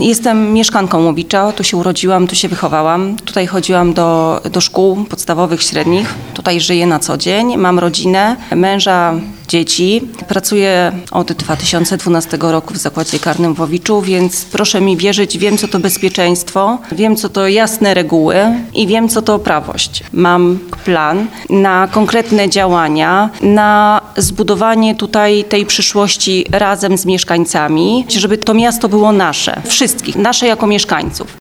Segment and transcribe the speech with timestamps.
[0.00, 3.16] Jestem mieszkanką Łowicza, tu się urodziłam, tu się wychowałam.
[3.24, 6.14] Tutaj chodziłam do, do szkół podstawowych, średnich.
[6.40, 7.56] Tutaj żyję na co dzień.
[7.56, 9.14] Mam rodzinę, męża,
[9.48, 10.08] dzieci.
[10.28, 15.68] Pracuję od 2012 roku w zakładzie karnym w Łowiczu, więc proszę mi wierzyć, wiem co
[15.68, 18.36] to bezpieczeństwo, wiem co to jasne reguły
[18.74, 20.02] i wiem co to prawość.
[20.12, 28.54] Mam plan na konkretne działania, na zbudowanie tutaj tej przyszłości razem z mieszkańcami, żeby to
[28.54, 31.38] miasto było nasze, wszystkich, nasze jako mieszkańców.